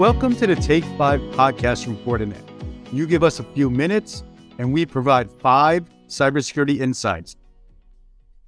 Welcome 0.00 0.34
to 0.36 0.46
the 0.46 0.56
Take 0.56 0.84
Five 0.96 1.20
podcast 1.34 1.84
from 1.84 1.98
Fortinet. 1.98 2.42
You 2.90 3.06
give 3.06 3.22
us 3.22 3.38
a 3.38 3.42
few 3.42 3.68
minutes, 3.68 4.24
and 4.56 4.72
we 4.72 4.86
provide 4.86 5.30
five 5.30 5.84
cybersecurity 6.08 6.80
insights 6.80 7.36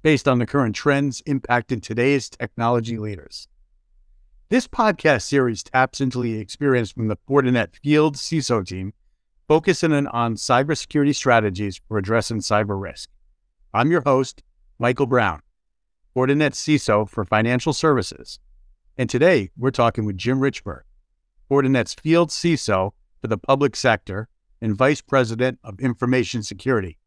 based 0.01 0.27
on 0.27 0.39
the 0.39 0.47
current 0.47 0.75
trends 0.75 1.21
impacting 1.27 1.79
today's 1.79 2.27
technology 2.27 2.97
leaders. 2.97 3.47
This 4.49 4.67
podcast 4.67 5.21
series 5.21 5.61
taps 5.61 6.01
into 6.01 6.23
the 6.23 6.39
experience 6.39 6.91
from 6.91 7.07
the 7.07 7.17
Fortinet 7.29 7.75
Field 7.83 8.15
CISO 8.15 8.65
team, 8.65 8.93
focusing 9.47 9.93
on 10.07 10.33
cybersecurity 10.33 11.13
strategies 11.13 11.79
for 11.87 11.99
addressing 11.99 12.39
cyber 12.39 12.81
risk. 12.81 13.11
I'm 13.75 13.91
your 13.91 14.01
host, 14.01 14.41
Michael 14.79 15.05
Brown, 15.05 15.43
Fortinet 16.15 16.53
CISO 16.53 17.07
for 17.07 17.23
Financial 17.23 17.73
Services. 17.73 18.39
And 18.97 19.07
today 19.07 19.51
we're 19.55 19.69
talking 19.69 20.07
with 20.07 20.17
Jim 20.17 20.39
Richberg, 20.39 20.81
Fortinet's 21.53 21.93
field 21.93 22.29
CISO 22.29 22.93
for 23.21 23.27
the 23.27 23.37
public 23.37 23.75
sector 23.75 24.27
and 24.59 24.75
Vice 24.75 25.01
President 25.01 25.59
of 25.63 25.79
Information 25.79 26.41
Security. 26.41 26.97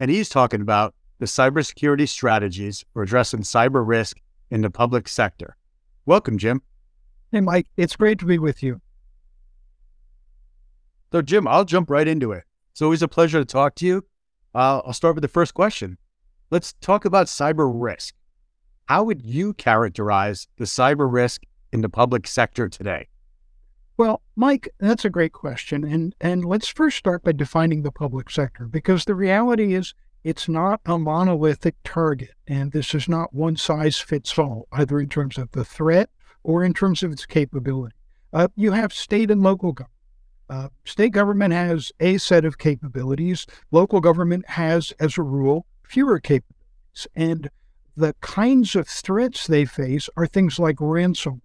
And 0.00 0.10
he's 0.10 0.30
talking 0.30 0.62
about 0.62 0.94
the 1.18 1.26
cybersecurity 1.26 2.08
strategies 2.08 2.82
for 2.94 3.02
addressing 3.02 3.40
cyber 3.40 3.86
risk 3.86 4.22
in 4.50 4.62
the 4.62 4.70
public 4.70 5.06
sector. 5.06 5.58
Welcome, 6.06 6.38
Jim. 6.38 6.62
Hey, 7.30 7.42
Mike. 7.42 7.66
It's 7.76 7.94
great 7.94 8.18
to 8.20 8.24
be 8.24 8.38
with 8.38 8.62
you. 8.62 8.80
So, 11.12 11.20
Jim, 11.20 11.46
I'll 11.46 11.66
jump 11.66 11.90
right 11.90 12.08
into 12.08 12.32
it. 12.32 12.44
It's 12.72 12.80
always 12.80 13.02
a 13.02 13.08
pleasure 13.08 13.38
to 13.38 13.44
talk 13.44 13.74
to 13.74 13.86
you. 13.86 14.06
Uh, 14.54 14.80
I'll 14.86 14.94
start 14.94 15.14
with 15.14 15.22
the 15.22 15.28
first 15.28 15.52
question. 15.52 15.98
Let's 16.50 16.72
talk 16.80 17.04
about 17.04 17.26
cyber 17.26 17.70
risk. 17.70 18.14
How 18.86 19.04
would 19.04 19.20
you 19.20 19.52
characterize 19.52 20.48
the 20.56 20.64
cyber 20.64 21.06
risk 21.12 21.42
in 21.70 21.82
the 21.82 21.90
public 21.90 22.26
sector 22.26 22.70
today? 22.70 23.08
Mike, 24.36 24.68
that's 24.80 25.04
a 25.04 25.10
great 25.10 25.32
question. 25.32 25.84
And 25.84 26.14
and 26.20 26.44
let's 26.44 26.68
first 26.68 26.96
start 26.96 27.22
by 27.22 27.32
defining 27.32 27.82
the 27.82 27.92
public 27.92 28.30
sector 28.30 28.66
because 28.66 29.04
the 29.04 29.14
reality 29.14 29.74
is 29.74 29.94
it's 30.24 30.48
not 30.48 30.80
a 30.86 30.98
monolithic 30.98 31.76
target 31.84 32.32
and 32.48 32.72
this 32.72 32.94
is 32.94 33.08
not 33.08 33.34
one 33.34 33.56
size 33.56 33.98
fits 33.98 34.36
all 34.38 34.66
either 34.72 34.98
in 34.98 35.08
terms 35.08 35.38
of 35.38 35.50
the 35.52 35.64
threat 35.64 36.10
or 36.42 36.64
in 36.64 36.74
terms 36.74 37.02
of 37.02 37.12
its 37.12 37.26
capability. 37.26 37.94
Uh, 38.32 38.48
you 38.56 38.72
have 38.72 38.92
state 38.92 39.30
and 39.30 39.42
local 39.42 39.72
government. 39.72 39.90
Uh, 40.50 40.68
state 40.84 41.12
government 41.12 41.54
has 41.54 41.92
a 42.00 42.18
set 42.18 42.44
of 42.44 42.58
capabilities. 42.58 43.46
Local 43.70 44.00
government 44.00 44.46
has, 44.50 44.92
as 45.00 45.16
a 45.16 45.22
rule, 45.22 45.64
fewer 45.84 46.18
capabilities. 46.20 47.06
And 47.14 47.48
the 47.96 48.14
kinds 48.20 48.74
of 48.74 48.88
threats 48.88 49.46
they 49.46 49.64
face 49.64 50.10
are 50.16 50.26
things 50.26 50.58
like 50.58 50.76
ransomware 50.76 51.40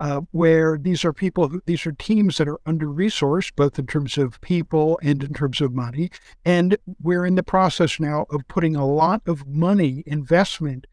uh, 0.00 0.20
where 0.32 0.78
these 0.78 1.04
are 1.04 1.12
people, 1.12 1.48
who, 1.48 1.62
these 1.66 1.86
are 1.86 1.92
teams 1.92 2.38
that 2.38 2.48
are 2.48 2.60
under 2.66 2.86
resourced, 2.86 3.52
both 3.56 3.78
in 3.78 3.86
terms 3.86 4.18
of 4.18 4.40
people 4.40 4.98
and 5.02 5.22
in 5.22 5.32
terms 5.32 5.60
of 5.60 5.72
money. 5.72 6.10
And 6.44 6.76
we're 7.02 7.26
in 7.26 7.34
the 7.34 7.42
process 7.42 7.98
now 7.98 8.26
of 8.30 8.46
putting 8.48 8.76
a 8.76 8.86
lot 8.86 9.22
of 9.26 9.46
money 9.46 10.02
investment 10.06 10.86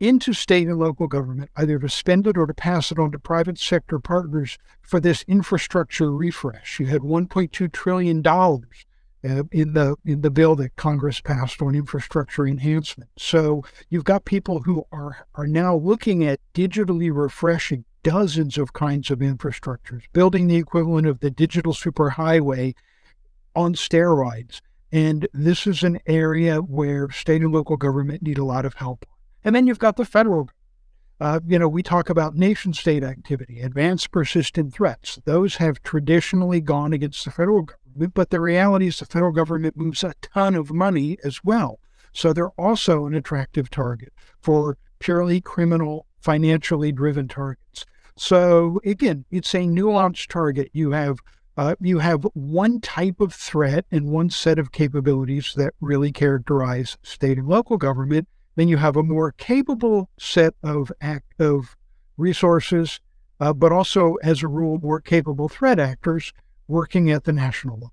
into 0.00 0.32
state 0.32 0.66
and 0.66 0.78
local 0.78 1.06
government, 1.06 1.50
either 1.56 1.78
to 1.78 1.88
spend 1.88 2.26
it 2.26 2.36
or 2.38 2.46
to 2.46 2.54
pass 2.54 2.90
it 2.90 2.98
on 2.98 3.12
to 3.12 3.18
private 3.18 3.58
sector 3.58 3.98
partners 3.98 4.56
for 4.80 4.98
this 4.98 5.22
infrastructure 5.28 6.10
refresh. 6.10 6.80
You 6.80 6.86
had 6.86 7.02
$1.2 7.02 7.70
trillion 7.70 8.22
uh, 9.24 9.44
in 9.52 9.74
the 9.74 9.96
in 10.04 10.22
the 10.22 10.30
bill 10.30 10.56
that 10.56 10.76
Congress 10.76 11.20
passed 11.20 11.60
on 11.60 11.74
infrastructure 11.74 12.46
enhancement. 12.46 13.10
So 13.18 13.62
you've 13.88 14.04
got 14.04 14.24
people 14.24 14.62
who 14.62 14.84
are 14.92 15.26
are 15.34 15.46
now 15.46 15.76
looking 15.76 16.24
at 16.24 16.40
digitally 16.54 17.14
refreshing 17.14 17.84
dozens 18.02 18.56
of 18.56 18.72
kinds 18.72 19.10
of 19.10 19.18
infrastructures, 19.18 20.02
building 20.12 20.46
the 20.46 20.56
equivalent 20.56 21.06
of 21.06 21.20
the 21.20 21.30
digital 21.30 21.72
superhighway 21.72 22.74
on 23.54 23.74
steroids. 23.74 24.60
And 24.92 25.28
this 25.32 25.66
is 25.66 25.82
an 25.82 26.00
area 26.06 26.58
where 26.58 27.10
state 27.10 27.42
and 27.42 27.52
local 27.52 27.76
government 27.76 28.22
need 28.22 28.38
a 28.38 28.44
lot 28.44 28.64
of 28.64 28.74
help. 28.74 29.06
And 29.44 29.54
then 29.54 29.66
you've 29.66 29.78
got 29.78 29.96
the 29.96 30.04
federal. 30.04 30.50
Uh, 31.20 31.38
you 31.46 31.58
know, 31.58 31.68
we 31.68 31.82
talk 31.82 32.08
about 32.08 32.34
nation 32.34 32.72
state 32.72 33.04
activity, 33.04 33.60
advanced 33.60 34.10
persistent 34.10 34.72
threats. 34.72 35.20
Those 35.26 35.56
have 35.56 35.82
traditionally 35.82 36.62
gone 36.62 36.94
against 36.94 37.26
the 37.26 37.30
federal 37.30 37.60
government, 37.62 37.79
but 37.96 38.30
the 38.30 38.40
reality 38.40 38.86
is 38.86 38.98
the 38.98 39.06
federal 39.06 39.32
government 39.32 39.76
moves 39.76 40.04
a 40.04 40.14
ton 40.20 40.54
of 40.54 40.72
money 40.72 41.18
as 41.24 41.44
well. 41.44 41.80
So 42.12 42.32
they're 42.32 42.50
also 42.50 43.06
an 43.06 43.14
attractive 43.14 43.70
target 43.70 44.12
for 44.40 44.76
purely 44.98 45.40
criminal, 45.40 46.06
financially 46.20 46.92
driven 46.92 47.28
targets. 47.28 47.86
So 48.16 48.80
again, 48.84 49.24
it's 49.30 49.54
a 49.54 49.60
nuanced 49.60 50.28
target. 50.28 50.70
You 50.72 50.90
have 50.90 51.18
uh, 51.56 51.74
you 51.80 51.98
have 51.98 52.26
one 52.34 52.80
type 52.80 53.20
of 53.20 53.34
threat 53.34 53.84
and 53.90 54.10
one 54.10 54.30
set 54.30 54.58
of 54.58 54.72
capabilities 54.72 55.52
that 55.56 55.74
really 55.80 56.12
characterize 56.12 56.96
state 57.02 57.38
and 57.38 57.48
local 57.48 57.76
government. 57.76 58.28
Then 58.56 58.68
you 58.68 58.76
have 58.78 58.96
a 58.96 59.02
more 59.02 59.32
capable 59.32 60.10
set 60.18 60.54
of 60.62 60.92
act 61.00 61.40
of 61.40 61.76
resources, 62.16 63.00
uh, 63.40 63.52
but 63.52 63.72
also, 63.72 64.14
as 64.22 64.42
a 64.42 64.48
rule, 64.48 64.78
more 64.82 65.00
capable 65.00 65.48
threat 65.48 65.78
actors 65.78 66.32
working 66.70 67.10
at 67.10 67.24
the 67.24 67.32
national 67.32 67.74
level. 67.74 67.92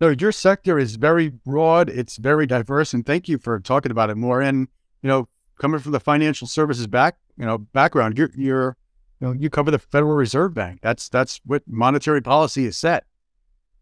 No, 0.00 0.08
your 0.10 0.32
sector 0.32 0.78
is 0.78 0.96
very 0.96 1.28
broad. 1.28 1.90
It's 1.90 2.16
very 2.16 2.46
diverse, 2.46 2.94
and 2.94 3.04
thank 3.04 3.28
you 3.28 3.36
for 3.36 3.58
talking 3.60 3.90
about 3.90 4.10
it 4.10 4.16
more. 4.16 4.40
And 4.40 4.68
you 5.02 5.08
know, 5.08 5.28
coming 5.58 5.80
from 5.80 5.92
the 5.92 6.00
financial 6.00 6.46
services 6.46 6.86
back, 6.86 7.16
you 7.36 7.44
know, 7.44 7.58
background, 7.58 8.16
you're, 8.16 8.30
you're, 8.36 8.76
you 9.20 9.26
know, 9.26 9.32
you 9.32 9.50
cover 9.50 9.70
the 9.70 9.78
Federal 9.78 10.14
Reserve 10.14 10.54
Bank. 10.54 10.80
That's 10.82 11.08
that's 11.08 11.40
what 11.44 11.62
monetary 11.66 12.22
policy 12.22 12.66
is 12.66 12.76
set. 12.76 13.04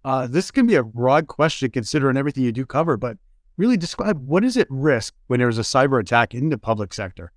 Uh, 0.05 0.27
this 0.27 0.51
can 0.51 0.67
be 0.67 0.77
a 0.77 0.85
broad 0.85 1.27
question 1.27 1.71
considering 1.71 2.17
everything 2.17 2.45
you 2.45 2.53
do 2.53 2.65
cover, 2.65 2.97
but 2.97 3.19
really 3.57 3.77
describe 3.77 4.27
what 4.27 4.45
is 4.45 4.57
at 4.57 4.69
risk 4.71 5.15
when 5.27 5.41
there's 5.41 5.59
a 5.59 5.63
cyber 5.63 6.01
attack 6.01 6.35
in 6.35 6.49
the 6.49 6.59
public 6.59 6.95
sector. 6.95 7.33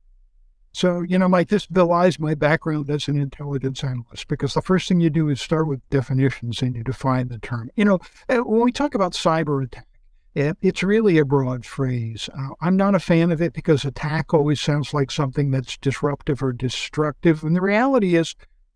So, 0.71 1.01
you 1.01 1.17
know, 1.17 1.27
Mike, 1.27 1.49
this 1.49 1.65
belies 1.65 2.19
my 2.19 2.35
background 2.35 2.89
as 2.89 3.07
an 3.07 3.19
intelligence 3.19 3.83
analyst 3.83 4.27
because 4.27 4.53
the 4.53 4.61
first 4.61 4.87
thing 4.87 4.99
you 4.99 5.09
do 5.09 5.29
is 5.29 5.41
start 5.41 5.67
with 5.67 5.87
definitions 5.89 6.61
and 6.61 6.75
you 6.75 6.83
define 6.83 7.27
the 7.27 7.39
term. 7.39 7.69
You 7.75 7.85
know, 7.85 7.99
eh, 8.29 8.37
when 8.37 8.61
we 8.61 8.71
talk 8.71 8.93
about 8.93 9.13
cyber 9.13 9.63
attack, 9.63 9.87
it, 10.35 10.57
it's 10.61 10.83
really 10.83 11.17
a 11.17 11.25
broad 11.25 11.65
phrase. 11.65 12.29
Uh, 12.37 12.49
I'm 12.61 12.77
not 12.77 12.95
a 12.95 12.99
fan 12.99 13.31
of 13.31 13.41
it 13.41 13.53
because 13.53 13.83
attack 13.83 14.33
always 14.33 14.61
sounds 14.61 14.93
like 14.93 15.09
something 15.09 15.49
that's 15.49 15.77
disruptive 15.77 16.43
or 16.43 16.53
destructive. 16.53 17.43
And 17.43 17.55
the 17.55 17.61
reality 17.61 18.15
is, 18.15 18.35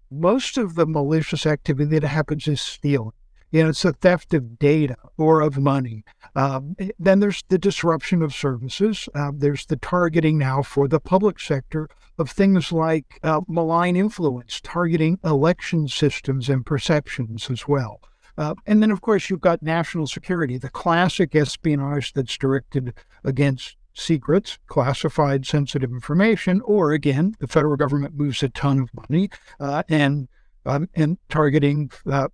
most 0.09 0.57
of 0.57 0.75
the 0.75 0.85
malicious 0.85 1.45
activity 1.45 1.99
that 1.99 2.07
happens 2.07 2.47
is 2.47 2.61
stealing. 2.61 3.13
You 3.53 3.61
know, 3.61 3.69
it's 3.69 3.83
the 3.83 3.93
theft 3.93 4.33
of 4.33 4.57
data 4.57 4.95
or 5.15 5.41
of 5.41 5.59
money. 5.59 6.03
Um, 6.35 6.75
eh, 6.79 6.89
then 6.97 7.19
there's 7.19 7.43
the 7.49 7.59
disruption 7.59 8.23
of 8.23 8.33
services. 8.33 9.07
Uh, 9.13 9.31
there's 9.31 9.67
the 9.67 9.75
targeting 9.75 10.39
now 10.39 10.63
for 10.63 10.87
the 10.87 10.99
public 10.99 11.39
sector 11.39 11.87
of 12.17 12.31
things 12.31 12.71
like 12.71 13.19
uh, 13.21 13.41
malign 13.47 13.95
influence, 13.95 14.59
targeting 14.59 15.19
election 15.23 15.87
systems 15.87 16.49
and 16.49 16.65
perceptions 16.65 17.51
as 17.51 17.67
well. 17.67 18.01
Uh, 18.39 18.55
and 18.65 18.81
then, 18.81 18.89
of 18.89 19.01
course, 19.01 19.29
you've 19.29 19.39
got 19.39 19.61
national 19.61 20.07
security, 20.07 20.57
the 20.57 20.69
classic 20.69 21.35
espionage 21.35 22.13
that's 22.13 22.35
directed 22.35 22.95
against 23.23 23.77
secrets, 23.93 24.57
classified 24.65 25.45
sensitive 25.45 25.91
information, 25.91 26.59
or 26.61 26.91
again, 26.91 27.35
the 27.39 27.47
federal 27.47 27.75
government 27.75 28.15
moves 28.15 28.41
a 28.41 28.49
ton 28.49 28.79
of 28.79 28.89
money 28.95 29.29
uh, 29.59 29.83
and 29.87 30.27
um, 30.65 30.87
and 30.95 31.17
targeting 31.29 31.91
uh, 32.09 32.29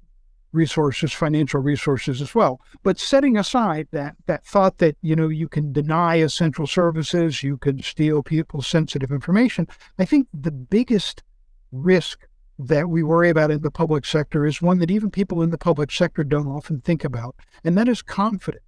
resources, 0.52 1.14
financial 1.14 1.62
resources 1.62 2.22
as 2.22 2.34
well. 2.34 2.60
But 2.84 3.00
setting 3.00 3.38
aside 3.38 3.88
that 3.92 4.16
that 4.26 4.46
thought 4.46 4.78
that 4.80 4.98
you 5.02 5.16
know 5.16 5.28
you 5.28 5.48
can 5.48 5.72
deny 5.72 6.16
essential 6.16 6.68
services, 6.68 7.44
you 7.44 7.58
can 7.58 7.82
steal 7.82 8.24
people's 8.24 8.68
sensitive 8.68 9.12
information, 9.12 9.68
I 9.98 10.06
think 10.06 10.28
the 10.34 10.52
biggest 10.52 11.24
risk 11.72 12.28
that 12.58 12.90
we 12.90 13.04
worry 13.04 13.30
about 13.30 13.52
in 13.52 13.62
the 13.62 13.72
public 13.72 14.06
sector 14.06 14.46
is 14.46 14.62
one 14.62 14.80
that 14.80 14.92
even 14.92 15.10
people 15.10 15.42
in 15.42 15.50
the 15.50 15.58
public 15.58 15.92
sector 15.92 16.24
don't 16.24 16.48
often 16.48 16.82
think 16.82 17.04
about, 17.04 17.36
and 17.64 17.78
that 17.78 17.88
is 17.88 18.02
confidence, 18.02 18.64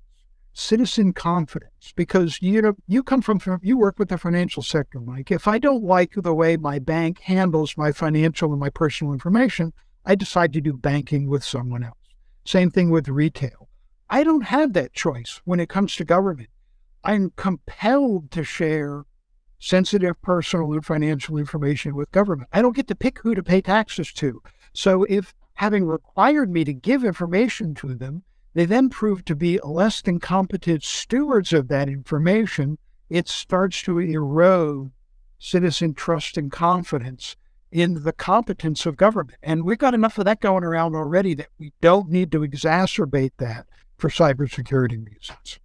citizen 0.54 1.13
confidence. 1.13 1.94
Because 1.95 2.42
you 2.42 2.62
know, 2.62 2.74
you 2.88 3.04
come 3.04 3.22
from 3.22 3.60
you 3.62 3.77
work 3.77 3.98
with 4.00 4.10
the 4.10 4.18
financial 4.18 4.63
sector, 4.63 5.00
Mike. 5.00 5.31
If 5.31 5.48
I 5.48 5.57
don't 5.57 5.84
like 5.84 6.13
the 6.16 6.34
way 6.34 6.57
my 6.57 6.80
bank 6.80 7.19
handles 7.22 7.75
my 7.75 7.92
financial 7.92 8.51
and 8.51 8.60
my 8.60 8.69
personal 8.69 9.13
information, 9.13 9.74
I 10.06 10.15
decide 10.15 10.53
to 10.53 10.62
do 10.62 10.74
banking 10.74 11.27
with 11.30 11.44
someone 11.44 11.83
else. 11.83 11.98
Same 12.45 12.71
thing 12.71 12.89
with 12.89 13.07
retail. 13.07 13.69
I 14.09 14.24
don't 14.24 14.45
have 14.45 14.74
that 14.74 14.94
choice 14.94 15.42
when 15.45 15.59
it 15.59 15.69
comes 15.69 15.95
to 15.95 16.06
government. 16.06 16.50
I'm 17.03 17.31
compelled 17.36 18.31
to 18.31 18.44
share 18.44 19.06
sensitive 19.59 20.21
personal 20.21 20.74
and 20.74 20.86
financial 20.86 21.38
information 21.38 21.95
with 21.95 22.12
government. 22.12 22.50
I 22.51 22.62
don't 22.62 22.75
get 22.75 22.88
to 22.88 22.95
pick 22.95 23.19
who 23.19 23.36
to 23.36 23.44
pay 23.44 23.62
taxes 23.62 24.12
to. 24.13 24.42
So 24.74 25.03
if 25.03 25.33
having 25.56 25.86
required 25.86 26.50
me 26.50 26.63
to 26.63 26.74
give 26.74 27.03
information 27.03 27.75
to 27.75 27.94
them, 27.94 28.24
they 28.53 28.65
then 28.65 28.89
prove 28.89 29.24
to 29.25 29.36
be 29.36 29.59
less 29.63 30.01
than 30.01 30.19
competent 30.19 30.83
stewards 30.83 31.53
of 31.53 31.68
that 31.68 31.88
information, 31.88 32.80
it 33.09 33.30
starts 33.30 33.81
to 33.83 34.00
erode 34.00 34.92
citizen 35.38 35.94
trust 35.94 36.38
and 36.38 36.51
confidence 36.51 37.36
in 37.72 38.04
the 38.04 38.14
competence 38.14 38.86
of 38.86 38.98
government. 38.98 39.38
And 39.42 39.64
we've 39.64 39.78
got 39.78 39.94
enough 39.94 40.18
of 40.18 40.26
that 40.26 40.42
going 40.42 40.64
around 40.64 40.96
already 40.96 41.34
that 41.36 41.48
we 41.58 41.74
don't 41.82 42.10
need 42.10 42.32
to 42.34 42.40
exacerbate 42.40 43.32
that 43.38 43.68
for 43.98 44.10
cybersecurity 44.10 45.06
reasons. 45.06 45.60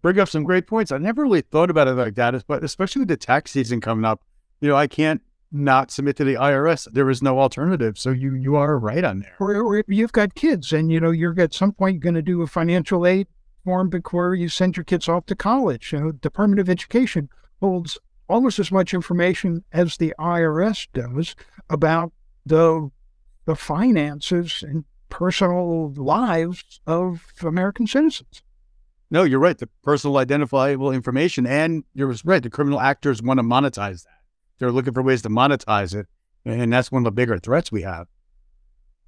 Bring 0.00 0.20
up 0.20 0.28
some 0.28 0.44
great 0.44 0.66
points. 0.66 0.92
I 0.92 0.98
never 0.98 1.22
really 1.22 1.40
thought 1.40 1.70
about 1.70 1.88
it 1.88 1.94
like 1.94 2.14
that, 2.14 2.44
but 2.46 2.62
especially 2.62 3.00
with 3.00 3.08
the 3.08 3.16
tax 3.16 3.50
season 3.50 3.80
coming 3.80 4.04
up, 4.04 4.22
you 4.60 4.68
know, 4.68 4.76
I 4.76 4.86
can't 4.86 5.22
not 5.50 5.90
submit 5.90 6.16
to 6.16 6.24
the 6.24 6.34
IRS. 6.34 6.86
There 6.92 7.10
is 7.10 7.22
no 7.22 7.38
alternative. 7.38 7.98
So 7.98 8.10
you 8.10 8.34
you 8.34 8.56
are 8.56 8.78
right 8.78 9.02
on 9.02 9.20
there. 9.20 9.34
Or, 9.40 9.56
or 9.56 9.84
you've 9.88 10.12
got 10.12 10.34
kids, 10.34 10.72
and 10.72 10.92
you 10.92 11.00
know 11.00 11.10
you're 11.10 11.38
at 11.40 11.54
some 11.54 11.72
point 11.72 12.00
going 12.00 12.14
to 12.14 12.22
do 12.22 12.42
a 12.42 12.46
financial 12.46 13.06
aid 13.06 13.28
form 13.64 13.88
before 13.88 14.34
you 14.34 14.48
send 14.48 14.76
your 14.76 14.84
kids 14.84 15.08
off 15.08 15.26
to 15.26 15.34
college. 15.34 15.92
You 15.92 16.00
know, 16.00 16.12
Department 16.12 16.60
of 16.60 16.68
Education 16.68 17.28
holds 17.60 17.98
almost 18.28 18.58
as 18.58 18.70
much 18.70 18.94
information 18.94 19.64
as 19.72 19.96
the 19.96 20.14
IRS 20.18 20.88
does 20.92 21.34
about 21.68 22.12
the 22.44 22.90
the 23.46 23.56
finances 23.56 24.62
and 24.62 24.84
personal 25.08 25.92
lives 25.96 26.80
of 26.86 27.32
American 27.42 27.86
citizens. 27.86 28.42
No, 29.10 29.22
you're 29.22 29.40
right. 29.40 29.56
The 29.56 29.70
personal 29.82 30.18
identifiable 30.18 30.92
information, 30.92 31.46
and 31.46 31.82
you're 31.94 32.14
right. 32.24 32.42
The 32.42 32.50
criminal 32.50 32.78
actors 32.78 33.22
want 33.22 33.38
to 33.38 33.44
monetize 33.44 34.04
that. 34.04 34.18
They're 34.58 34.70
looking 34.70 34.92
for 34.92 35.02
ways 35.02 35.22
to 35.22 35.30
monetize 35.30 35.94
it, 35.94 36.06
and 36.44 36.70
that's 36.70 36.92
one 36.92 37.00
of 37.00 37.04
the 37.04 37.12
bigger 37.12 37.38
threats 37.38 37.72
we 37.72 37.82
have. 37.82 38.06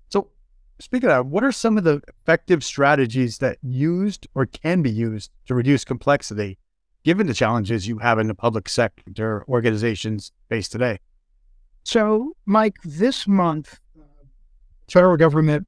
So, 0.09 0.31
speaking 0.79 1.11
of 1.11 1.27
what 1.27 1.45
are 1.45 1.53
some 1.53 1.77
of 1.77 1.85
the 1.85 2.01
effective 2.09 2.65
strategies 2.65 3.39
that 3.39 3.59
used 3.63 4.27
or 4.35 4.47
can 4.47 4.81
be 4.81 4.91
used 4.91 5.31
to 5.49 5.55
reduce 5.55 5.85
complexity 5.85 6.59
given 7.05 7.27
the 7.27 7.35
challenges 7.35 7.89
you 7.89 7.99
have 7.99 8.19
in 8.19 8.27
the 8.29 8.35
public 8.35 8.69
sector 8.69 9.45
organizations 9.49 10.33
face 10.49 10.69
today? 10.69 10.99
So, 11.83 12.35
Mike, 12.47 12.77
this 12.85 13.27
month, 13.27 13.81
federal 14.91 15.17
government, 15.17 15.67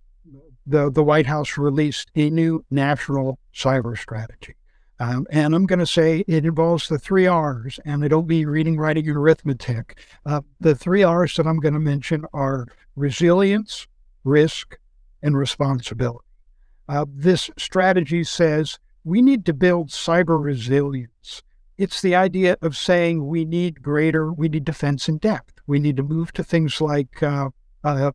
the, 0.67 0.91
the 0.91 1.03
White 1.03 1.27
House 1.27 1.57
released 1.59 2.11
a 2.15 2.31
new 2.31 2.65
national 2.71 3.39
cyber 3.55 3.99
strategy. 3.99 4.55
Um, 5.01 5.27
and 5.31 5.55
I'm 5.55 5.67
going 5.67 5.81
to 5.81 5.87
say 5.87 6.23
it 6.29 6.45
involves 6.45 6.89
the 6.89 6.99
three 6.99 7.27
R's, 7.27 7.81
and 7.85 8.05
it'll 8.05 8.23
be 8.23 8.45
reading, 8.45 8.77
writing, 8.79 9.09
and 9.09 9.17
arithmetic. 9.17 9.99
Uh, 10.25 10.43
the 10.61 10.77
three 10.77 11.03
R's 11.03 11.35
that 11.35 11.47
I'm 11.47 11.59
going 11.59 11.75
to 11.75 11.81
mention 11.81 12.25
are 12.33 12.69
resilience, 12.95 13.89
risk, 14.23 14.79
and 15.23 15.37
responsibility. 15.37 16.25
Uh, 16.89 17.07
this 17.09 17.51
strategy 17.59 18.23
says 18.23 18.79
we 19.05 19.23
need 19.23 19.45
to 19.47 19.53
build 19.53 19.89
cyber 19.89 20.43
resilience. 20.43 21.43
It's 21.79 22.01
the 22.01 22.15
idea 22.15 22.57
of 22.63 22.77
saying 22.77 23.27
we 23.27 23.45
need 23.45 23.83
greater, 23.83 24.33
we 24.33 24.49
need 24.49 24.65
defense 24.65 25.09
in 25.09 25.19
depth. 25.19 25.55
We 25.67 25.79
need 25.79 25.97
to 25.97 26.03
move 26.03 26.33
to 26.35 26.45
things 26.45 26.81
like 26.81 27.23
uh, 27.23 27.51
uh, 27.83 28.13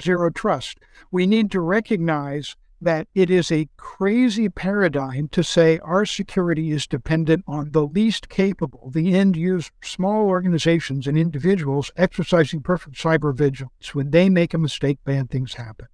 zero 0.00 0.30
trust. 0.30 0.78
We 1.10 1.26
need 1.26 1.50
to 1.52 1.60
recognize 1.60 2.56
that 2.80 3.06
it 3.14 3.30
is 3.30 3.52
a 3.52 3.68
crazy 3.76 4.48
paradigm 4.48 5.28
to 5.28 5.44
say 5.44 5.78
our 5.78 6.04
security 6.04 6.72
is 6.72 6.86
dependent 6.88 7.44
on 7.46 7.70
the 7.70 7.86
least 7.86 8.28
capable, 8.28 8.90
the 8.90 9.14
end 9.14 9.36
user, 9.36 9.70
small 9.82 10.26
organizations 10.26 11.06
and 11.06 11.16
individuals 11.16 11.92
exercising 11.96 12.60
perfect 12.60 12.96
cyber 12.96 13.32
vigilance. 13.32 13.94
When 13.94 14.10
they 14.10 14.28
make 14.28 14.52
a 14.52 14.58
mistake, 14.58 14.98
bad 15.04 15.30
things 15.30 15.54
happen. 15.54 15.86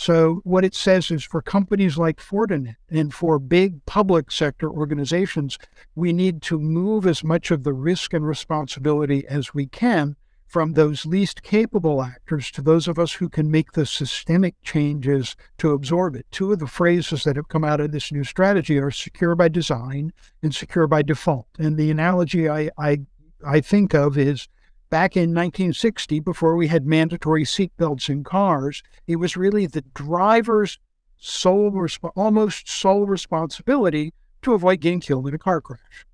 So, 0.00 0.42
what 0.44 0.64
it 0.64 0.76
says 0.76 1.10
is 1.10 1.24
for 1.24 1.42
companies 1.42 1.98
like 1.98 2.20
Fortinet 2.20 2.76
and 2.88 3.12
for 3.12 3.40
big 3.40 3.84
public 3.84 4.30
sector 4.30 4.70
organizations, 4.70 5.58
we 5.96 6.12
need 6.12 6.40
to 6.42 6.60
move 6.60 7.04
as 7.04 7.24
much 7.24 7.50
of 7.50 7.64
the 7.64 7.72
risk 7.72 8.14
and 8.14 8.24
responsibility 8.24 9.26
as 9.26 9.54
we 9.54 9.66
can 9.66 10.14
from 10.46 10.74
those 10.74 11.04
least 11.04 11.42
capable 11.42 12.00
actors 12.00 12.52
to 12.52 12.62
those 12.62 12.86
of 12.86 12.96
us 12.96 13.14
who 13.14 13.28
can 13.28 13.50
make 13.50 13.72
the 13.72 13.84
systemic 13.84 14.54
changes 14.62 15.34
to 15.58 15.72
absorb 15.72 16.14
it. 16.14 16.26
Two 16.30 16.52
of 16.52 16.60
the 16.60 16.68
phrases 16.68 17.24
that 17.24 17.34
have 17.34 17.48
come 17.48 17.64
out 17.64 17.80
of 17.80 17.90
this 17.90 18.12
new 18.12 18.22
strategy 18.22 18.78
are 18.78 18.92
secure 18.92 19.34
by 19.34 19.48
design 19.48 20.12
and 20.44 20.54
secure 20.54 20.86
by 20.86 21.02
default. 21.02 21.48
And 21.58 21.76
the 21.76 21.90
analogy 21.90 22.48
I, 22.48 22.70
I, 22.78 23.00
I 23.44 23.60
think 23.60 23.94
of 23.94 24.16
is 24.16 24.46
back 24.90 25.16
in 25.16 25.34
1960, 25.34 26.20
before 26.20 26.56
we 26.56 26.68
had 26.68 26.86
mandatory 26.86 27.44
seatbelts 27.44 28.08
in 28.08 28.24
cars, 28.24 28.82
it 29.06 29.16
was 29.16 29.36
really 29.36 29.66
the 29.66 29.82
driver's 29.94 30.78
sole, 31.18 31.70
resp- 31.70 32.12
almost 32.16 32.68
sole 32.68 33.06
responsibility 33.06 34.12
to 34.42 34.54
avoid 34.54 34.80
getting 34.80 35.00
killed 35.00 35.28
in 35.28 35.34
a 35.34 35.38
car 35.38 35.60
crash. 35.60 36.06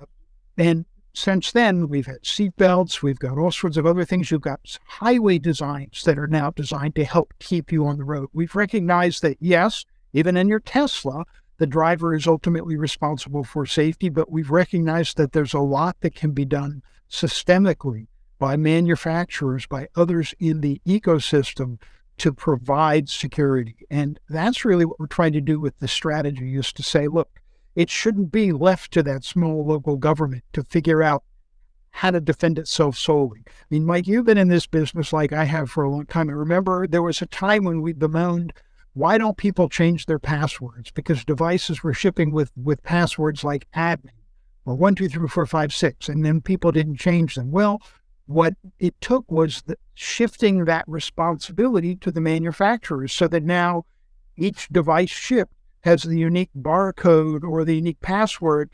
Uh, 0.00 0.06
and 0.56 0.84
since 1.14 1.52
then, 1.52 1.88
we've 1.88 2.06
had 2.06 2.22
seatbelts, 2.22 3.02
we've 3.02 3.18
got 3.18 3.38
all 3.38 3.50
sorts 3.50 3.76
of 3.76 3.86
other 3.86 4.04
things. 4.04 4.30
You've 4.30 4.40
got 4.40 4.78
highway 4.86 5.38
designs 5.38 6.02
that 6.04 6.18
are 6.18 6.26
now 6.26 6.50
designed 6.50 6.94
to 6.96 7.04
help 7.04 7.34
keep 7.38 7.70
you 7.70 7.86
on 7.86 7.98
the 7.98 8.04
road. 8.04 8.28
We've 8.32 8.54
recognized 8.54 9.22
that, 9.22 9.36
yes, 9.40 9.84
even 10.12 10.36
in 10.36 10.48
your 10.48 10.60
Tesla, 10.60 11.24
the 11.58 11.66
driver 11.66 12.14
is 12.14 12.26
ultimately 12.26 12.76
responsible 12.76 13.44
for 13.44 13.66
safety, 13.66 14.08
but 14.08 14.30
we've 14.30 14.50
recognized 14.50 15.16
that 15.18 15.32
there's 15.32 15.54
a 15.54 15.60
lot 15.60 15.96
that 16.00 16.14
can 16.14 16.32
be 16.32 16.44
done 16.44 16.82
systemically 17.10 18.06
by 18.42 18.56
manufacturers, 18.56 19.68
by 19.68 19.86
others 19.94 20.34
in 20.40 20.62
the 20.62 20.80
ecosystem 20.84 21.80
to 22.18 22.32
provide 22.32 23.08
security. 23.08 23.86
And 23.88 24.18
that's 24.28 24.64
really 24.64 24.84
what 24.84 24.98
we're 24.98 25.06
trying 25.06 25.32
to 25.34 25.40
do 25.40 25.60
with 25.60 25.78
the 25.78 25.86
strategy 25.86 26.56
is 26.56 26.72
to 26.72 26.82
say, 26.82 27.06
look, 27.06 27.30
it 27.76 27.88
shouldn't 27.88 28.32
be 28.32 28.50
left 28.50 28.90
to 28.94 29.02
that 29.04 29.22
small 29.22 29.64
local 29.64 29.96
government 29.96 30.42
to 30.54 30.64
figure 30.64 31.04
out 31.04 31.22
how 31.90 32.10
to 32.10 32.20
defend 32.20 32.58
itself 32.58 32.98
solely. 32.98 33.44
I 33.46 33.52
mean, 33.70 33.86
Mike, 33.86 34.08
you've 34.08 34.26
been 34.26 34.38
in 34.38 34.48
this 34.48 34.66
business 34.66 35.12
like 35.12 35.32
I 35.32 35.44
have 35.44 35.70
for 35.70 35.84
a 35.84 35.90
long 35.90 36.06
time. 36.06 36.28
I 36.28 36.32
remember 36.32 36.88
there 36.88 37.00
was 37.00 37.22
a 37.22 37.26
time 37.26 37.62
when 37.62 37.80
we 37.80 37.92
bemoaned, 37.92 38.52
why 38.94 39.18
don't 39.18 39.36
people 39.36 39.68
change 39.68 40.06
their 40.06 40.18
passwords? 40.18 40.90
Because 40.90 41.24
devices 41.24 41.84
were 41.84 41.94
shipping 41.94 42.32
with, 42.32 42.50
with 42.60 42.82
passwords 42.82 43.44
like 43.44 43.68
admin 43.70 44.10
or 44.64 44.74
one, 44.74 44.96
two, 44.96 45.08
three, 45.08 45.28
four, 45.28 45.46
five, 45.46 45.72
six, 45.72 46.08
and 46.08 46.24
then 46.24 46.40
people 46.40 46.72
didn't 46.72 46.96
change 46.96 47.36
them. 47.36 47.52
Well, 47.52 47.80
what 48.32 48.54
it 48.78 49.00
took 49.00 49.30
was 49.30 49.62
the, 49.62 49.76
shifting 49.94 50.64
that 50.64 50.84
responsibility 50.86 51.96
to 51.96 52.10
the 52.10 52.20
manufacturers 52.20 53.12
so 53.12 53.28
that 53.28 53.42
now 53.42 53.84
each 54.36 54.68
device 54.68 55.10
shipped 55.10 55.54
has 55.82 56.02
the 56.02 56.18
unique 56.18 56.50
barcode 56.56 57.42
or 57.42 57.64
the 57.64 57.76
unique 57.76 58.00
password 58.00 58.70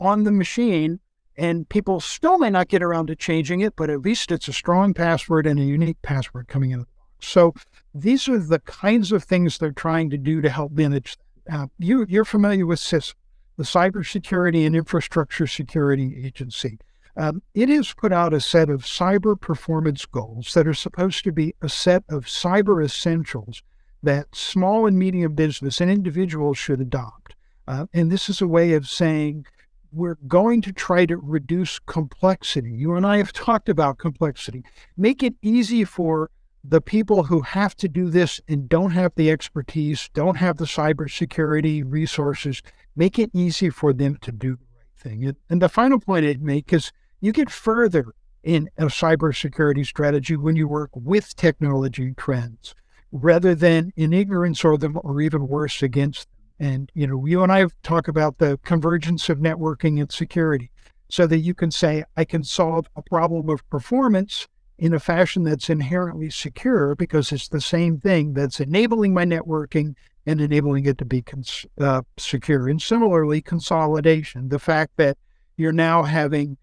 on 0.00 0.24
the 0.24 0.32
machine. 0.32 1.00
And 1.36 1.68
people 1.68 2.00
still 2.00 2.38
may 2.38 2.50
not 2.50 2.68
get 2.68 2.82
around 2.82 3.08
to 3.08 3.16
changing 3.16 3.60
it, 3.60 3.74
but 3.76 3.90
at 3.90 4.02
least 4.02 4.30
it's 4.30 4.46
a 4.46 4.52
strong 4.52 4.94
password 4.94 5.46
and 5.46 5.58
a 5.58 5.64
unique 5.64 6.00
password 6.02 6.46
coming 6.46 6.70
in. 6.70 6.86
So 7.20 7.54
these 7.92 8.28
are 8.28 8.38
the 8.38 8.60
kinds 8.60 9.10
of 9.10 9.24
things 9.24 9.58
they're 9.58 9.72
trying 9.72 10.10
to 10.10 10.18
do 10.18 10.40
to 10.42 10.50
help 10.50 10.72
manage. 10.72 11.16
Uh, 11.50 11.66
you, 11.78 12.06
you're 12.08 12.24
familiar 12.24 12.66
with 12.66 12.78
CISA, 12.78 13.14
the 13.56 13.64
Cybersecurity 13.64 14.66
and 14.66 14.76
Infrastructure 14.76 15.46
Security 15.46 16.24
Agency. 16.24 16.78
Um, 17.16 17.42
it 17.54 17.68
has 17.68 17.92
put 17.92 18.12
out 18.12 18.34
a 18.34 18.40
set 18.40 18.68
of 18.68 18.82
cyber 18.82 19.40
performance 19.40 20.04
goals 20.04 20.52
that 20.54 20.66
are 20.66 20.74
supposed 20.74 21.22
to 21.24 21.32
be 21.32 21.54
a 21.62 21.68
set 21.68 22.02
of 22.08 22.26
cyber 22.26 22.84
essentials 22.84 23.62
that 24.02 24.34
small 24.34 24.86
and 24.86 24.98
medium 24.98 25.34
business 25.34 25.80
and 25.80 25.90
individuals 25.90 26.58
should 26.58 26.80
adopt. 26.80 27.34
Uh, 27.66 27.86
and 27.94 28.10
this 28.10 28.28
is 28.28 28.40
a 28.40 28.48
way 28.48 28.74
of 28.74 28.88
saying 28.88 29.46
we're 29.92 30.18
going 30.26 30.60
to 30.60 30.72
try 30.72 31.06
to 31.06 31.16
reduce 31.16 31.78
complexity. 31.78 32.72
You 32.72 32.94
and 32.96 33.06
I 33.06 33.18
have 33.18 33.32
talked 33.32 33.68
about 33.68 33.98
complexity. 33.98 34.64
Make 34.96 35.22
it 35.22 35.34
easy 35.40 35.84
for 35.84 36.30
the 36.64 36.80
people 36.80 37.24
who 37.24 37.42
have 37.42 37.76
to 37.76 37.88
do 37.88 38.08
this 38.08 38.40
and 38.48 38.68
don't 38.68 38.90
have 38.90 39.12
the 39.14 39.30
expertise, 39.30 40.10
don't 40.14 40.36
have 40.36 40.56
the 40.56 40.64
cybersecurity 40.64 41.84
resources, 41.86 42.62
make 42.96 43.18
it 43.18 43.30
easy 43.34 43.70
for 43.70 43.92
them 43.92 44.16
to 44.22 44.32
do 44.32 44.56
the 44.56 44.64
right 44.78 44.86
thing. 44.96 45.36
And 45.48 45.62
the 45.62 45.68
final 45.68 46.00
point 46.00 46.26
I'd 46.26 46.42
make 46.42 46.72
is 46.72 46.90
you 47.24 47.32
get 47.32 47.48
further 47.48 48.14
in 48.42 48.68
a 48.76 48.84
cybersecurity 48.84 49.86
strategy 49.86 50.36
when 50.36 50.56
you 50.56 50.68
work 50.68 50.90
with 50.92 51.34
technology 51.36 52.12
trends 52.18 52.74
rather 53.12 53.54
than 53.54 53.90
in 53.96 54.12
ignorance 54.12 54.62
of 54.62 54.80
them 54.80 55.00
or 55.02 55.22
even 55.22 55.48
worse 55.48 55.82
against 55.82 56.28
them. 56.28 56.68
And, 56.68 56.92
you 56.92 57.06
know, 57.06 57.24
you 57.24 57.42
and 57.42 57.50
I 57.50 57.66
talked 57.82 58.08
about 58.08 58.36
the 58.36 58.58
convergence 58.62 59.30
of 59.30 59.38
networking 59.38 59.98
and 60.00 60.12
security 60.12 60.70
so 61.08 61.26
that 61.26 61.38
you 61.38 61.54
can 61.54 61.70
say, 61.70 62.04
I 62.14 62.26
can 62.26 62.44
solve 62.44 62.86
a 62.94 63.00
problem 63.00 63.48
of 63.48 63.66
performance 63.70 64.46
in 64.78 64.92
a 64.92 65.00
fashion 65.00 65.44
that's 65.44 65.70
inherently 65.70 66.28
secure 66.28 66.94
because 66.94 67.32
it's 67.32 67.48
the 67.48 67.60
same 67.60 67.98
thing 67.98 68.34
that's 68.34 68.60
enabling 68.60 69.14
my 69.14 69.24
networking 69.24 69.94
and 70.26 70.42
enabling 70.42 70.84
it 70.84 70.98
to 70.98 71.06
be 71.06 71.22
cons- 71.22 71.64
uh, 71.80 72.02
secure. 72.18 72.68
And 72.68 72.82
similarly, 72.82 73.40
consolidation, 73.40 74.50
the 74.50 74.58
fact 74.58 74.98
that 74.98 75.16
you're 75.56 75.72
now 75.72 76.02
having 76.02 76.58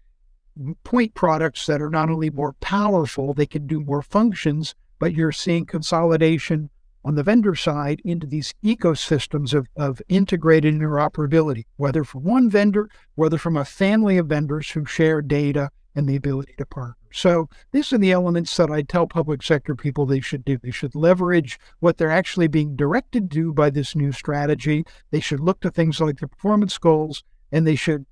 point 0.84 1.14
products 1.14 1.66
that 1.66 1.80
are 1.80 1.90
not 1.90 2.10
only 2.10 2.30
more 2.30 2.54
powerful, 2.54 3.34
they 3.34 3.46
can 3.46 3.66
do 3.66 3.80
more 3.80 4.02
functions, 4.02 4.74
but 4.98 5.14
you're 5.14 5.32
seeing 5.32 5.66
consolidation 5.66 6.70
on 7.04 7.14
the 7.16 7.22
vendor 7.22 7.54
side 7.54 8.00
into 8.04 8.26
these 8.26 8.54
ecosystems 8.64 9.54
of, 9.54 9.66
of 9.76 10.00
integrated 10.08 10.74
interoperability, 10.74 11.64
whether 11.76 12.04
from 12.04 12.22
one 12.22 12.48
vendor, 12.48 12.88
whether 13.14 13.38
from 13.38 13.56
a 13.56 13.64
family 13.64 14.18
of 14.18 14.26
vendors 14.28 14.70
who 14.70 14.84
share 14.84 15.20
data 15.20 15.70
and 15.94 16.08
the 16.08 16.16
ability 16.16 16.54
to 16.56 16.64
partner. 16.64 16.96
So 17.12 17.48
these 17.72 17.92
are 17.92 17.98
the 17.98 18.12
elements 18.12 18.56
that 18.56 18.70
I 18.70 18.82
tell 18.82 19.06
public 19.06 19.42
sector 19.42 19.74
people 19.74 20.06
they 20.06 20.20
should 20.20 20.44
do. 20.44 20.56
They 20.56 20.70
should 20.70 20.94
leverage 20.94 21.58
what 21.80 21.98
they're 21.98 22.10
actually 22.10 22.48
being 22.48 22.76
directed 22.76 23.30
to 23.32 23.52
by 23.52 23.68
this 23.68 23.94
new 23.94 24.12
strategy. 24.12 24.84
They 25.10 25.20
should 25.20 25.40
look 25.40 25.60
to 25.60 25.70
things 25.70 26.00
like 26.00 26.20
the 26.20 26.28
performance 26.28 26.78
goals, 26.78 27.22
and 27.50 27.66
they 27.66 27.76
should 27.76 28.06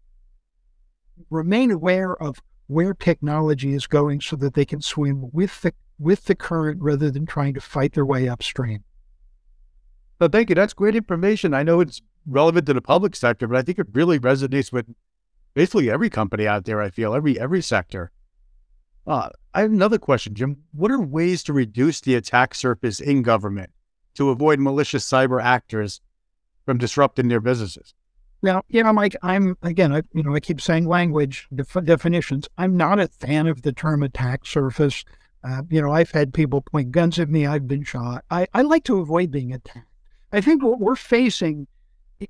remain 1.29 1.71
aware 1.71 2.15
of 2.17 2.41
where 2.67 2.95
technology 2.95 3.75
is 3.75 3.87
going 3.87 4.21
so 4.21 4.37
that 4.37 4.55
they 4.55 4.65
can 4.65 4.81
swim 4.81 5.29
with 5.33 5.61
the 5.63 5.73
with 5.99 6.25
the 6.25 6.35
current 6.35 6.81
rather 6.81 7.11
than 7.11 7.27
trying 7.27 7.53
to 7.53 7.61
fight 7.61 7.93
their 7.93 8.07
way 8.07 8.27
upstream. 8.29 8.83
Well, 10.19 10.31
thank 10.31 10.49
you. 10.49 10.55
That's 10.55 10.73
great 10.73 10.97
information. 10.97 11.53
I 11.53 11.63
know 11.63 11.81
it's 11.81 12.01
relevant 12.27 12.67
to 12.67 12.75
the 12.75 12.81
public 12.81 13.15
sector, 13.17 13.47
but 13.47 13.57
I 13.57 13.63
think 13.63 13.79
it 13.79 13.87
really 13.93 14.19
resonates 14.19 14.73
with 14.73 14.87
basically 15.55 15.91
every 15.91 16.09
company 16.09 16.47
out 16.47 16.65
there. 16.65 16.81
I 16.81 16.91
feel 16.91 17.15
every 17.15 17.39
every 17.39 17.63
sector. 17.63 18.13
Uh, 19.07 19.31
I 19.55 19.63
have 19.63 19.73
another 19.73 19.99
question, 19.99 20.35
Jim. 20.35 20.59
What 20.73 20.91
are 20.91 21.01
ways 21.01 21.43
to 21.45 21.53
reduce 21.53 22.01
the 22.01 22.15
attack 22.15 22.55
surface 22.55 23.01
in 23.01 23.23
government 23.23 23.71
to 24.15 24.31
avoid 24.31 24.61
malicious 24.61 25.09
cyber 25.09 25.43
actors 25.43 26.01
from 26.65 26.79
disrupting 26.79 27.29
their 27.29 27.41
businesses? 27.41 27.95
Now, 28.43 28.63
you 28.69 28.83
know, 28.83 28.93
Mike, 28.93 29.17
I'm 29.23 29.57
again, 29.63 29.93
I, 29.93 30.03
you 30.13 30.23
know, 30.23 30.35
I 30.35 30.41
keep 30.41 30.61
saying 30.61 30.87
language 30.87 31.47
def- 31.55 31.85
definitions. 31.85 32.49
I'm 32.57 32.77
not 32.77 32.99
a 32.99 33.09
fan 33.09 33.47
of 33.47 33.63
the 33.63 33.73
term 33.73 34.03
attack 34.03 34.47
surface. 34.47 35.05
Uh, 35.45 35.63
you 35.71 35.81
know, 35.81 35.93
I've 35.93 36.11
had 36.11 36.33
people 36.33 36.61
point 36.61 36.91
guns 36.91 37.19
at 37.19 37.29
me. 37.29 37.47
I've 37.47 37.69
been 37.69 37.85
shot. 37.85 38.25
I, 38.31 38.47
I 38.55 38.63
like 38.63 38.85
to 38.85 39.01
avoid 39.01 39.31
being 39.31 39.53
attacked. 39.53 39.87
I 40.33 40.41
think 40.41 40.63
what 40.63 40.81
we're 40.81 40.97
facing 40.97 41.67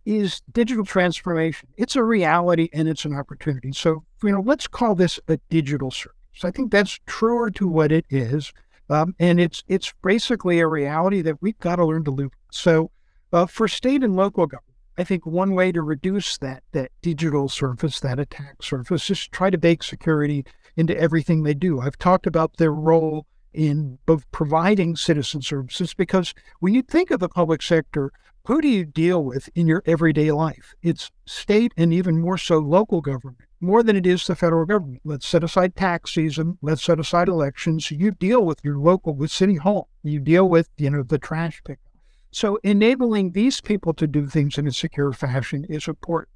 is 0.05 0.43
digital 0.53 0.85
transformation. 0.85 1.69
It's 1.77 1.97
a 1.97 2.05
reality 2.05 2.69
and 2.73 2.89
it's 2.89 3.05
an 3.05 3.15
opportunity. 3.15 3.73
So, 3.73 4.05
you 4.23 4.31
know, 4.31 4.41
let's 4.41 4.67
call 4.67 4.95
this 4.95 5.19
a 5.29 5.39
digital 5.49 5.91
service. 5.91 6.17
I 6.43 6.51
think 6.51 6.71
that's 6.71 6.99
truer 7.07 7.51
to 7.51 7.69
what 7.69 7.93
it 7.93 8.07
is. 8.09 8.53
Um, 8.89 9.15
and 9.19 9.39
it's 9.41 9.63
it's 9.69 9.93
basically 10.03 10.59
a 10.59 10.67
reality 10.67 11.23
that 11.23 11.41
we've 11.41 11.59
got 11.59 11.77
to 11.77 11.85
learn 11.85 12.05
to 12.05 12.11
live. 12.11 12.31
So, 12.51 12.91
uh, 13.33 13.47
for 13.47 13.69
state 13.69 14.03
and 14.03 14.17
local 14.17 14.47
government, 14.47 14.70
I 15.01 15.05
think 15.05 15.25
one 15.25 15.55
way 15.55 15.73
to 15.73 15.81
reduce 15.81 16.37
that 16.39 16.63
that 16.73 16.91
digital 17.01 17.49
surface, 17.49 18.01
that 18.01 18.19
attack 18.19 18.63
surface, 18.63 19.09
is 19.09 19.27
try 19.29 19.49
to 19.49 19.57
bake 19.57 19.83
security 19.83 20.45
into 20.77 20.95
everything 20.95 21.43
they 21.43 21.55
do. 21.55 21.81
I've 21.81 21.97
talked 21.97 22.27
about 22.27 22.59
their 22.59 22.73
role 22.73 23.27
in 23.55 23.99
both 24.05 24.31
providing 24.31 24.97
citizen 24.97 25.41
services 25.41 25.95
because 25.95 26.35
when 26.59 26.75
you 26.75 26.83
think 26.83 27.11
of 27.11 27.19
the 27.19 27.31
public 27.31 27.63
sector, 27.63 28.13
who 28.45 28.61
do 28.61 28.69
you 28.69 28.85
deal 28.85 29.25
with 29.25 29.49
in 29.55 29.67
your 29.67 29.83
everyday 29.87 30.33
life? 30.33 30.75
It's 30.83 31.11
state 31.25 31.73
and 31.79 31.95
even 31.95 32.21
more 32.21 32.37
so 32.37 32.59
local 32.59 33.01
government, 33.01 33.39
more 33.59 33.83
than 33.83 33.97
it 33.97 34.05
is 34.05 34.27
the 34.27 34.37
federal 34.37 34.67
government. 34.67 35.01
Let's 35.03 35.27
set 35.27 35.43
aside 35.43 35.77
tax 35.77 36.13
season. 36.13 36.59
Let's 36.61 36.85
set 36.85 37.01
aside 37.01 37.29
elections. 37.29 37.91
You 37.91 38.11
deal 38.11 38.45
with 38.45 38.59
your 38.63 38.77
local, 38.79 39.15
with 39.15 39.31
city 39.31 39.57
hall. 39.57 39.89
You 40.03 40.21
deal 40.21 40.47
with, 40.47 40.69
you 40.77 40.91
know, 40.91 41.03
the 41.03 41.19
trash 41.19 41.63
pickup. 41.65 41.90
So 42.31 42.59
enabling 42.63 43.33
these 43.33 43.61
people 43.61 43.93
to 43.95 44.07
do 44.07 44.27
things 44.27 44.57
in 44.59 44.67
a 44.67 44.73
secure 44.73 45.13
fashion 45.13 45.65
is 45.69 45.89
important. 45.89 46.29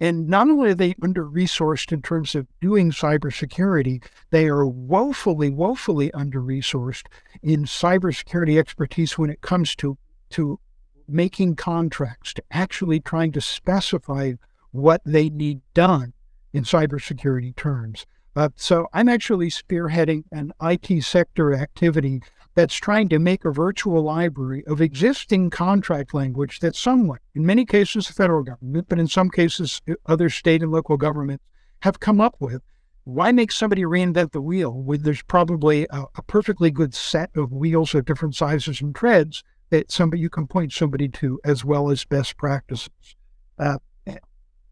And 0.00 0.26
not 0.26 0.48
only 0.48 0.70
are 0.70 0.74
they 0.74 0.96
under 1.00 1.24
resourced 1.24 1.92
in 1.92 2.02
terms 2.02 2.34
of 2.34 2.48
doing 2.60 2.90
cybersecurity, 2.90 4.02
they 4.30 4.48
are 4.48 4.66
woefully, 4.66 5.48
woefully 5.48 6.10
under 6.12 6.40
resourced 6.40 7.06
in 7.42 7.64
cybersecurity 7.66 8.58
expertise 8.58 9.16
when 9.16 9.30
it 9.30 9.42
comes 9.42 9.76
to, 9.76 9.96
to 10.30 10.58
making 11.06 11.54
contracts, 11.54 12.34
to 12.34 12.42
actually 12.50 12.98
trying 12.98 13.30
to 13.32 13.40
specify 13.40 14.32
what 14.72 15.02
they 15.04 15.28
need 15.28 15.60
done 15.74 16.14
in 16.52 16.64
cybersecurity 16.64 17.54
terms. 17.54 18.06
Uh, 18.34 18.48
so 18.56 18.88
I'm 18.92 19.08
actually 19.08 19.50
spearheading 19.50 20.24
an 20.32 20.52
IT 20.60 21.04
sector 21.04 21.54
activity 21.54 22.22
that's 22.54 22.74
trying 22.74 23.08
to 23.08 23.18
make 23.18 23.44
a 23.44 23.50
virtual 23.50 24.02
library 24.02 24.64
of 24.66 24.80
existing 24.80 25.50
contract 25.50 26.12
language 26.12 26.60
that 26.60 26.76
someone, 26.76 27.18
in 27.34 27.46
many 27.46 27.64
cases 27.64 28.06
the 28.06 28.12
federal 28.12 28.42
government, 28.42 28.86
but 28.88 28.98
in 28.98 29.08
some 29.08 29.30
cases 29.30 29.80
uh, 29.88 29.94
other 30.06 30.28
state 30.28 30.62
and 30.62 30.72
local 30.72 30.96
governments, 30.96 31.44
have 31.80 32.00
come 32.00 32.20
up 32.20 32.36
with. 32.38 32.62
Why 33.04 33.32
make 33.32 33.50
somebody 33.50 33.82
reinvent 33.82 34.30
the 34.30 34.40
wheel 34.40 34.72
when 34.72 35.02
there's 35.02 35.22
probably 35.22 35.86
a, 35.90 36.04
a 36.16 36.22
perfectly 36.22 36.70
good 36.70 36.94
set 36.94 37.30
of 37.36 37.52
wheels 37.52 37.94
of 37.94 38.04
different 38.04 38.36
sizes 38.36 38.80
and 38.80 38.94
treads 38.94 39.42
that 39.70 39.90
somebody 39.90 40.20
you 40.20 40.30
can 40.30 40.46
point 40.46 40.72
somebody 40.72 41.08
to 41.08 41.40
as 41.44 41.64
well 41.64 41.90
as 41.90 42.04
best 42.04 42.36
practices? 42.36 43.16
Uh, 43.58 43.78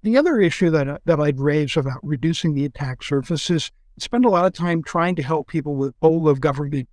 the 0.03 0.17
other 0.17 0.41
issue 0.41 0.71
that, 0.71 1.03
that 1.05 1.21
I'd 1.21 1.41
raise 1.41 1.77
about 1.77 1.99
reducing 2.03 2.55
the 2.55 2.65
attack 2.65 3.03
surface 3.03 3.51
is 3.51 3.71
spend 3.99 4.25
a 4.25 4.31
lot 4.31 4.47
of 4.47 4.53
time 4.53 4.83
trying 4.83 5.15
to 5.17 5.23
help 5.23 5.49
people 5.49 5.75
with 5.75 5.95
whole 6.01 6.29
of 6.29 6.41
government 6.41 6.89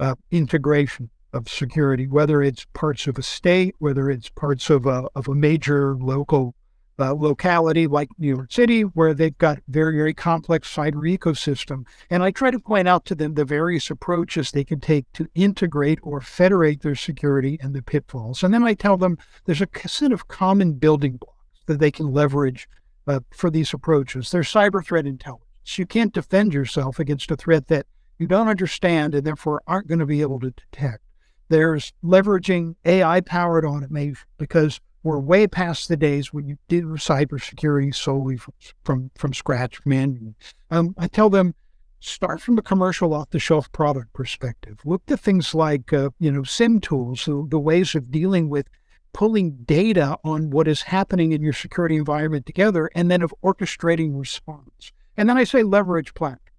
uh, 0.00 0.14
integration 0.30 1.10
of 1.32 1.48
security, 1.48 2.08
whether 2.08 2.42
it's 2.42 2.66
parts 2.72 3.06
of 3.06 3.16
a 3.18 3.22
state, 3.22 3.76
whether 3.78 4.10
it's 4.10 4.28
parts 4.30 4.68
of 4.70 4.86
a, 4.86 5.08
of 5.14 5.28
a 5.28 5.34
major 5.34 5.94
local 5.96 6.54
uh, 6.98 7.12
locality 7.12 7.86
like 7.86 8.08
New 8.18 8.28
York 8.28 8.52
City, 8.52 8.82
where 8.82 9.14
they've 9.14 9.38
got 9.38 9.58
very, 9.68 9.96
very 9.96 10.12
complex 10.12 10.74
cyber 10.74 11.16
ecosystem. 11.16 11.86
And 12.10 12.22
I 12.22 12.30
try 12.30 12.50
to 12.50 12.58
point 12.58 12.88
out 12.88 13.04
to 13.06 13.14
them 13.14 13.34
the 13.34 13.44
various 13.44 13.90
approaches 13.90 14.50
they 14.50 14.64
can 14.64 14.80
take 14.80 15.10
to 15.14 15.28
integrate 15.34 15.98
or 16.02 16.20
federate 16.20 16.82
their 16.82 16.94
security 16.94 17.58
and 17.62 17.74
the 17.74 17.82
pitfalls. 17.82 18.42
And 18.42 18.52
then 18.52 18.64
I 18.64 18.74
tell 18.74 18.96
them 18.96 19.18
there's 19.44 19.62
a 19.62 19.68
set 19.86 20.12
of 20.12 20.28
common 20.28 20.74
building 20.74 21.16
blocks 21.16 21.64
that 21.66 21.78
they 21.78 21.90
can 21.90 22.12
leverage 22.12 22.68
uh, 23.06 23.20
for 23.30 23.50
these 23.50 23.72
approaches. 23.72 24.30
There's 24.30 24.52
cyber 24.52 24.84
threat 24.84 25.06
intelligence. 25.06 25.46
You 25.78 25.86
can't 25.86 26.12
defend 26.12 26.52
yourself 26.52 26.98
against 26.98 27.30
a 27.30 27.36
threat 27.36 27.68
that 27.68 27.86
you 28.20 28.26
don't 28.26 28.48
understand 28.48 29.14
and 29.14 29.26
therefore 29.26 29.62
aren't 29.66 29.88
going 29.88 29.98
to 29.98 30.06
be 30.06 30.20
able 30.20 30.38
to 30.40 30.50
detect. 30.50 31.02
There's 31.48 31.92
leveraging 32.04 32.76
AI 32.84 33.22
powered 33.22 33.64
automation 33.64 34.26
because 34.38 34.78
we're 35.02 35.18
way 35.18 35.46
past 35.46 35.88
the 35.88 35.96
days 35.96 36.32
when 36.32 36.46
you 36.46 36.58
did 36.68 36.84
cybersecurity 36.84 37.94
solely 37.94 38.36
from, 38.36 38.54
from, 38.84 39.10
from 39.16 39.32
scratch 39.32 39.80
manually. 39.86 40.34
Um, 40.70 40.94
I 40.98 41.08
tell 41.08 41.30
them, 41.30 41.54
start 41.98 42.40
from 42.42 42.58
a 42.58 42.62
commercial 42.62 43.14
off 43.14 43.30
the 43.30 43.38
shelf 43.38 43.72
product 43.72 44.12
perspective. 44.12 44.78
Look 44.84 45.06
to 45.06 45.16
things 45.16 45.54
like, 45.54 45.92
uh, 45.92 46.10
you 46.18 46.30
know, 46.30 46.42
SIEM 46.42 46.80
tools, 46.80 47.22
so 47.22 47.46
the 47.50 47.58
ways 47.58 47.94
of 47.94 48.10
dealing 48.10 48.50
with 48.50 48.68
pulling 49.12 49.56
data 49.64 50.18
on 50.22 50.50
what 50.50 50.68
is 50.68 50.82
happening 50.82 51.32
in 51.32 51.42
your 51.42 51.52
security 51.52 51.96
environment 51.96 52.46
together 52.46 52.90
and 52.94 53.10
then 53.10 53.22
of 53.22 53.34
orchestrating 53.42 54.18
response. 54.18 54.92
And 55.16 55.28
then 55.28 55.36
I 55.36 55.44
say 55.44 55.62
leverage 55.62 56.14
platforms 56.14 56.49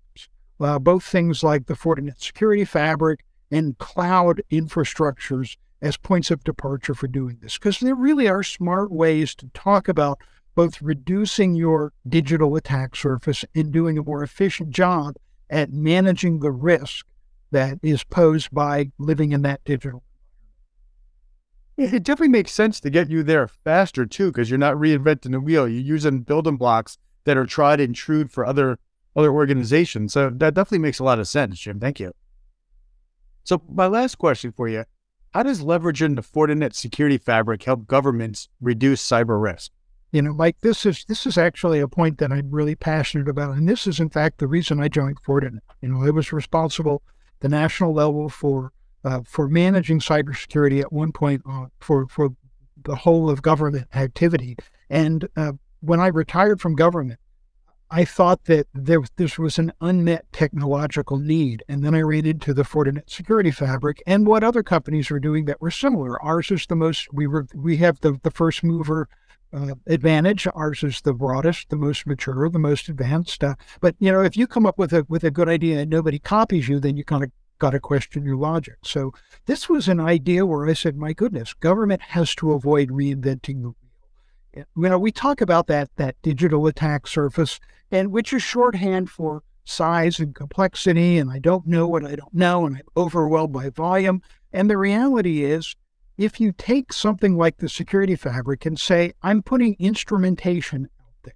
uh, 0.61 0.79
both 0.79 1.03
things 1.03 1.43
like 1.43 1.65
the 1.65 1.73
Fortinet 1.73 2.21
security 2.21 2.65
fabric 2.65 3.23
and 3.49 3.77
cloud 3.77 4.41
infrastructures 4.51 5.57
as 5.81 5.97
points 5.97 6.31
of 6.31 6.43
departure 6.43 6.93
for 6.93 7.07
doing 7.07 7.37
this. 7.41 7.57
Because 7.57 7.79
there 7.79 7.95
really 7.95 8.27
are 8.27 8.43
smart 8.43 8.91
ways 8.91 9.33
to 9.35 9.47
talk 9.53 9.87
about 9.87 10.19
both 10.53 10.81
reducing 10.81 11.55
your 11.55 11.93
digital 12.07 12.55
attack 12.55 12.95
surface 12.95 13.43
and 13.55 13.71
doing 13.71 13.97
a 13.97 14.03
more 14.03 14.23
efficient 14.23 14.69
job 14.69 15.15
at 15.49 15.71
managing 15.71 16.39
the 16.39 16.51
risk 16.51 17.05
that 17.51 17.79
is 17.81 18.03
posed 18.03 18.51
by 18.51 18.91
living 18.97 19.31
in 19.31 19.41
that 19.41 19.63
digital. 19.63 20.03
It 21.77 22.03
definitely 22.03 22.29
makes 22.29 22.51
sense 22.51 22.79
to 22.81 22.89
get 22.89 23.09
you 23.09 23.23
there 23.23 23.47
faster 23.47 24.05
too, 24.05 24.27
because 24.27 24.49
you're 24.49 24.59
not 24.59 24.75
reinventing 24.75 25.31
the 25.31 25.39
wheel. 25.39 25.67
You're 25.67 25.81
using 25.81 26.19
building 26.19 26.57
blocks 26.57 26.97
that 27.23 27.37
are 27.37 27.45
tried 27.45 27.79
and 27.79 27.95
true 27.95 28.27
for 28.27 28.45
other 28.45 28.77
other 29.15 29.31
organizations. 29.31 30.13
So 30.13 30.29
that 30.29 30.53
definitely 30.53 30.79
makes 30.79 30.99
a 30.99 31.03
lot 31.03 31.19
of 31.19 31.27
sense, 31.27 31.59
Jim. 31.59 31.79
Thank 31.79 31.99
you. 31.99 32.13
So 33.43 33.61
my 33.69 33.87
last 33.87 34.17
question 34.17 34.51
for 34.51 34.67
you, 34.67 34.85
how 35.33 35.43
does 35.43 35.61
leveraging 35.61 36.15
the 36.15 36.21
Fortinet 36.21 36.73
security 36.73 37.17
fabric 37.17 37.63
help 37.63 37.87
governments 37.87 38.49
reduce 38.59 39.05
cyber 39.05 39.41
risk? 39.41 39.71
You 40.11 40.21
know, 40.21 40.33
Mike, 40.33 40.57
this 40.61 40.85
is 40.85 41.05
this 41.05 41.25
is 41.25 41.37
actually 41.37 41.79
a 41.79 41.87
point 41.87 42.17
that 42.17 42.33
I'm 42.33 42.51
really 42.51 42.75
passionate 42.75 43.29
about, 43.29 43.55
and 43.55 43.67
this 43.67 43.87
is 43.87 43.99
in 44.01 44.09
fact 44.09 44.39
the 44.39 44.47
reason 44.47 44.81
I 44.81 44.89
joined 44.89 45.21
Fortinet. 45.23 45.61
You 45.81 45.89
know, 45.89 46.05
I 46.05 46.09
was 46.09 46.33
responsible 46.33 47.01
the 47.39 47.47
national 47.47 47.93
level 47.93 48.27
for 48.27 48.73
uh, 49.05 49.21
for 49.25 49.47
managing 49.47 49.99
cybersecurity 49.99 50.81
at 50.81 50.91
one 50.91 51.13
point 51.13 51.41
uh, 51.49 51.67
for 51.79 52.07
for 52.07 52.29
the 52.83 52.95
whole 52.95 53.29
of 53.29 53.41
government 53.41 53.87
activity, 53.93 54.57
and 54.89 55.29
uh, 55.37 55.53
when 55.79 56.01
I 56.01 56.07
retired 56.07 56.59
from 56.59 56.75
government, 56.75 57.19
I 57.93 58.05
thought 58.05 58.45
that 58.45 58.67
there, 58.73 59.01
this 59.17 59.37
was 59.37 59.59
an 59.59 59.73
unmet 59.81 60.25
technological 60.31 61.17
need. 61.17 61.61
And 61.67 61.83
then 61.83 61.93
I 61.93 62.01
ran 62.01 62.25
into 62.25 62.53
the 62.53 62.63
Fortinet 62.63 63.09
security 63.09 63.51
fabric 63.51 64.01
and 64.07 64.25
what 64.25 64.45
other 64.45 64.63
companies 64.63 65.11
were 65.11 65.19
doing 65.19 65.43
that 65.45 65.61
were 65.61 65.71
similar. 65.71 66.19
Ours 66.23 66.51
is 66.51 66.65
the 66.65 66.75
most, 66.75 67.13
we 67.13 67.27
were, 67.27 67.47
we 67.53 67.77
have 67.77 67.99
the, 67.99 68.17
the 68.23 68.31
first 68.31 68.63
mover 68.63 69.09
uh, 69.53 69.75
advantage. 69.87 70.47
Ours 70.55 70.83
is 70.83 71.01
the 71.01 71.13
broadest, 71.13 71.69
the 71.69 71.75
most 71.75 72.07
mature, 72.07 72.49
the 72.49 72.57
most 72.57 72.87
advanced. 72.87 73.43
Uh, 73.43 73.55
but, 73.81 73.95
you 73.99 74.09
know, 74.09 74.21
if 74.21 74.37
you 74.37 74.47
come 74.47 74.65
up 74.65 74.77
with 74.77 74.93
a, 74.93 75.05
with 75.09 75.25
a 75.25 75.31
good 75.31 75.49
idea 75.49 75.79
and 75.81 75.89
nobody 75.89 76.17
copies 76.17 76.69
you, 76.69 76.79
then 76.79 76.95
you 76.95 77.03
kind 77.03 77.25
of 77.25 77.31
got 77.59 77.71
to 77.71 77.79
question 77.79 78.23
your 78.23 78.37
logic. 78.37 78.77
So 78.83 79.11
this 79.47 79.67
was 79.67 79.89
an 79.89 79.99
idea 79.99 80.45
where 80.45 80.67
I 80.67 80.73
said, 80.73 80.95
my 80.95 81.11
goodness, 81.11 81.53
government 81.53 82.01
has 82.01 82.33
to 82.35 82.53
avoid 82.53 82.87
reinventing 82.89 83.61
the 83.61 83.73
you 84.53 84.65
know, 84.75 84.99
we 84.99 85.11
talk 85.11 85.41
about 85.41 85.67
that 85.67 85.89
that 85.95 86.15
digital 86.21 86.67
attack 86.67 87.07
surface, 87.07 87.59
and 87.91 88.11
which 88.11 88.33
is 88.33 88.43
shorthand 88.43 89.09
for 89.09 89.43
size 89.63 90.19
and 90.19 90.35
complexity, 90.35 91.17
and 91.17 91.29
I 91.31 91.39
don't 91.39 91.67
know 91.67 91.87
what 91.87 92.05
I 92.05 92.15
don't 92.15 92.33
know, 92.33 92.65
and 92.65 92.77
I'm 92.77 92.83
overwhelmed 92.97 93.53
by 93.53 93.69
volume. 93.69 94.21
And 94.51 94.69
the 94.69 94.77
reality 94.77 95.43
is, 95.43 95.75
if 96.17 96.39
you 96.39 96.51
take 96.51 96.91
something 96.91 97.37
like 97.37 97.57
the 97.57 97.69
security 97.69 98.15
fabric 98.15 98.65
and 98.65 98.79
say, 98.79 99.13
I'm 99.21 99.41
putting 99.41 99.75
instrumentation 99.79 100.89
out 100.99 101.13
there, 101.23 101.35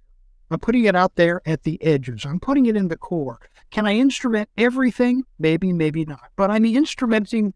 I'm 0.50 0.60
putting 0.60 0.84
it 0.84 0.94
out 0.94 1.16
there 1.16 1.40
at 1.46 1.62
the 1.62 1.82
edges, 1.82 2.24
I'm 2.26 2.40
putting 2.40 2.66
it 2.66 2.76
in 2.76 2.88
the 2.88 2.98
core. 2.98 3.40
Can 3.70 3.86
I 3.86 3.96
instrument 3.96 4.48
everything? 4.56 5.24
Maybe, 5.38 5.72
maybe 5.72 6.04
not. 6.04 6.30
But 6.36 6.50
I'm 6.50 6.64
instrumenting 6.64 7.52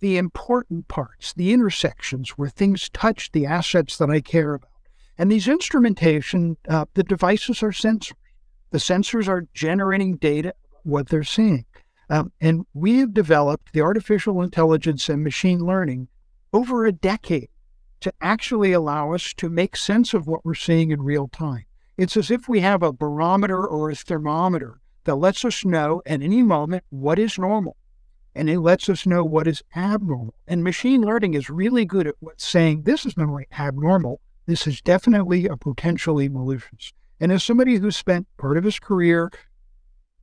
the 0.00 0.18
important 0.18 0.88
parts, 0.88 1.32
the 1.32 1.52
intersections 1.52 2.30
where 2.30 2.50
things 2.50 2.90
touch 2.90 3.32
the 3.32 3.46
assets 3.46 3.96
that 3.96 4.10
I 4.10 4.20
care 4.20 4.54
about. 4.54 4.68
And 5.18 5.30
these 5.30 5.48
instrumentation, 5.48 6.56
uh, 6.68 6.86
the 6.94 7.04
devices 7.04 7.62
are 7.62 7.70
sensors. 7.70 8.12
The 8.70 8.78
sensors 8.78 9.28
are 9.28 9.46
generating 9.54 10.16
data, 10.16 10.54
what 10.82 11.08
they're 11.08 11.22
seeing. 11.22 11.64
Um, 12.10 12.32
and 12.40 12.66
we 12.74 12.98
have 12.98 13.14
developed 13.14 13.72
the 13.72 13.80
artificial 13.80 14.42
intelligence 14.42 15.08
and 15.08 15.22
machine 15.22 15.60
learning 15.60 16.08
over 16.52 16.84
a 16.84 16.92
decade 16.92 17.48
to 18.00 18.12
actually 18.20 18.72
allow 18.72 19.12
us 19.12 19.32
to 19.34 19.48
make 19.48 19.76
sense 19.76 20.12
of 20.12 20.26
what 20.26 20.44
we're 20.44 20.54
seeing 20.54 20.90
in 20.90 21.02
real 21.02 21.28
time. 21.28 21.64
It's 21.96 22.16
as 22.16 22.30
if 22.30 22.48
we 22.48 22.60
have 22.60 22.82
a 22.82 22.92
barometer 22.92 23.64
or 23.66 23.90
a 23.90 23.94
thermometer 23.94 24.80
that 25.04 25.14
lets 25.14 25.44
us 25.44 25.64
know 25.64 26.02
at 26.04 26.22
any 26.22 26.42
moment 26.42 26.84
what 26.90 27.18
is 27.18 27.38
normal 27.38 27.76
and 28.34 28.50
it 28.50 28.60
lets 28.60 28.88
us 28.88 29.06
know 29.06 29.24
what 29.24 29.46
is 29.46 29.62
abnormal. 29.76 30.34
And 30.46 30.64
machine 30.64 31.02
learning 31.02 31.34
is 31.34 31.48
really 31.48 31.84
good 31.84 32.06
at 32.06 32.16
saying 32.36 32.82
this 32.82 33.06
is 33.06 33.16
not 33.16 33.28
only 33.28 33.46
abnormal, 33.56 34.20
this 34.46 34.66
is 34.66 34.80
definitely 34.80 35.46
a 35.46 35.56
potentially 35.56 36.28
malicious. 36.28 36.92
And 37.20 37.32
as 37.32 37.42
somebody 37.42 37.76
who 37.76 37.90
spent 37.90 38.26
part 38.36 38.58
of 38.58 38.64
his 38.64 38.78
career 38.78 39.30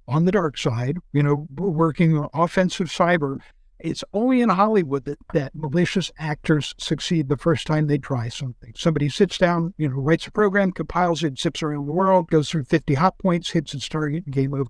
on 0.07 0.25
the 0.25 0.31
dark 0.31 0.57
side, 0.57 0.97
you 1.13 1.23
know, 1.23 1.47
working 1.55 2.27
offensive 2.33 2.87
cyber, 2.87 3.39
it's 3.79 4.03
only 4.13 4.41
in 4.41 4.49
Hollywood 4.49 5.05
that, 5.05 5.17
that 5.33 5.55
malicious 5.55 6.11
actors 6.19 6.75
succeed 6.77 7.29
the 7.29 7.37
first 7.37 7.65
time 7.65 7.87
they 7.87 7.97
try 7.97 8.29
something. 8.29 8.73
Somebody 8.75 9.09
sits 9.09 9.37
down, 9.37 9.73
you 9.77 9.89
know, 9.89 9.95
writes 9.95 10.27
a 10.27 10.31
program, 10.31 10.71
compiles 10.71 11.23
it, 11.23 11.39
zips 11.39 11.63
around 11.63 11.87
the 11.87 11.91
world, 11.91 12.29
goes 12.29 12.49
through 12.49 12.65
50 12.65 12.93
hot 12.93 13.17
points, 13.17 13.51
hits 13.51 13.73
its 13.73 13.89
target, 13.89 14.25
and 14.25 14.35
game 14.35 14.53
over. 14.53 14.69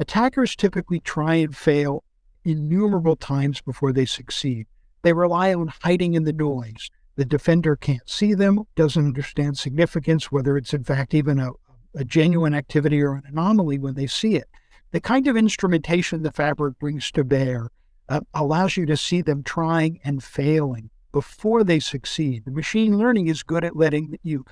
Attackers 0.00 0.56
typically 0.56 1.00
try 1.00 1.36
and 1.36 1.56
fail 1.56 2.02
innumerable 2.44 3.16
times 3.16 3.60
before 3.60 3.92
they 3.92 4.06
succeed. 4.06 4.66
They 5.02 5.12
rely 5.12 5.54
on 5.54 5.72
hiding 5.82 6.14
in 6.14 6.24
the 6.24 6.32
noise. 6.32 6.90
The 7.18 7.24
defender 7.24 7.74
can't 7.74 8.08
see 8.08 8.32
them, 8.32 8.62
doesn't 8.76 9.04
understand 9.04 9.58
significance, 9.58 10.30
whether 10.30 10.56
it's 10.56 10.72
in 10.72 10.84
fact 10.84 11.14
even 11.14 11.40
a, 11.40 11.50
a 11.96 12.04
genuine 12.04 12.54
activity 12.54 13.02
or 13.02 13.14
an 13.14 13.24
anomaly 13.26 13.80
when 13.80 13.94
they 13.94 14.06
see 14.06 14.36
it. 14.36 14.46
The 14.92 15.00
kind 15.00 15.26
of 15.26 15.36
instrumentation 15.36 16.22
the 16.22 16.30
fabric 16.30 16.78
brings 16.78 17.10
to 17.10 17.24
bear 17.24 17.70
uh, 18.08 18.20
allows 18.34 18.76
you 18.76 18.86
to 18.86 18.96
see 18.96 19.20
them 19.20 19.42
trying 19.42 19.98
and 20.04 20.22
failing 20.22 20.90
before 21.10 21.64
they 21.64 21.80
succeed. 21.80 22.44
The 22.44 22.52
machine 22.52 22.96
learning 22.96 23.26
is 23.26 23.42
good 23.42 23.64
at 23.64 23.74
letting 23.74 24.16
you 24.22 24.44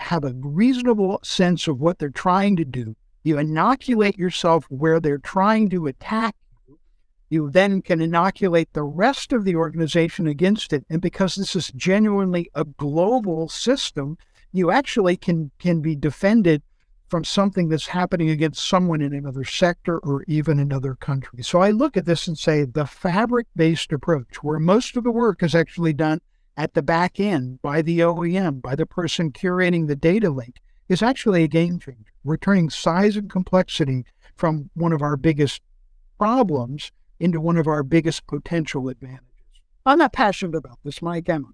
have 0.00 0.24
a 0.24 0.34
reasonable 0.34 1.20
sense 1.22 1.68
of 1.68 1.78
what 1.78 2.00
they're 2.00 2.08
trying 2.08 2.56
to 2.56 2.64
do. 2.64 2.96
You 3.22 3.38
inoculate 3.38 4.18
yourself 4.18 4.66
where 4.68 4.98
they're 4.98 5.18
trying 5.18 5.70
to 5.70 5.86
attack 5.86 6.34
you 7.30 7.48
then 7.48 7.80
can 7.80 8.00
inoculate 8.00 8.72
the 8.72 8.82
rest 8.82 9.32
of 9.32 9.44
the 9.44 9.54
organization 9.54 10.26
against 10.26 10.72
it. 10.72 10.84
And 10.90 11.00
because 11.00 11.36
this 11.36 11.54
is 11.54 11.70
genuinely 11.76 12.50
a 12.54 12.64
global 12.64 13.48
system, 13.48 14.18
you 14.52 14.72
actually 14.72 15.16
can, 15.16 15.52
can 15.60 15.80
be 15.80 15.94
defended 15.94 16.62
from 17.08 17.24
something 17.24 17.68
that's 17.68 17.86
happening 17.86 18.30
against 18.30 18.68
someone 18.68 19.00
in 19.00 19.14
another 19.14 19.44
sector 19.44 19.98
or 19.98 20.24
even 20.26 20.58
another 20.58 20.96
country. 20.96 21.42
So 21.42 21.60
I 21.60 21.70
look 21.70 21.96
at 21.96 22.04
this 22.04 22.26
and 22.26 22.36
say 22.36 22.64
the 22.64 22.86
fabric 22.86 23.46
based 23.54 23.92
approach, 23.92 24.42
where 24.42 24.58
most 24.58 24.96
of 24.96 25.04
the 25.04 25.10
work 25.10 25.42
is 25.42 25.54
actually 25.54 25.92
done 25.92 26.20
at 26.56 26.74
the 26.74 26.82
back 26.82 27.18
end 27.18 27.62
by 27.62 27.80
the 27.80 28.00
OEM, 28.00 28.60
by 28.60 28.74
the 28.74 28.86
person 28.86 29.32
curating 29.32 29.86
the 29.86 29.96
data 29.96 30.30
link, 30.30 30.56
is 30.88 31.02
actually 31.02 31.44
a 31.44 31.48
game 31.48 31.78
changer. 31.78 32.12
We're 32.24 32.36
turning 32.36 32.70
size 32.70 33.16
and 33.16 33.30
complexity 33.30 34.04
from 34.36 34.70
one 34.74 34.92
of 34.92 35.02
our 35.02 35.16
biggest 35.16 35.62
problems 36.18 36.90
into 37.20 37.40
one 37.40 37.58
of 37.58 37.66
our 37.66 37.82
biggest 37.82 38.26
potential 38.26 38.88
advantages. 38.88 39.26
I'm 39.86 39.98
not 39.98 40.12
passionate 40.12 40.56
about 40.56 40.78
this, 40.84 41.00
Mike, 41.00 41.28
am 41.28 41.46
I? 41.46 41.50